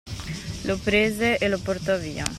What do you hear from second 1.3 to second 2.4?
e lo portò via.